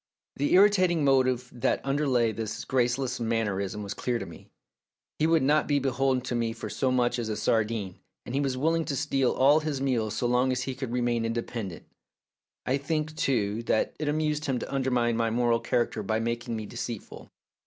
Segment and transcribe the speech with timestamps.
[0.37, 4.49] The irritating motive that underlay this graceless manner ism was clear to me.
[5.19, 7.19] He would not be 180 THE DAY BEFORE YESTERDAY beholden to me for so much
[7.19, 10.63] as a sardine, and he was willing to steal all his meals so long as
[10.63, 11.85] he could remain independent.
[12.65, 16.65] I think, too, that it amused him to undermine my moral character by making me
[16.65, 17.29] deceitful.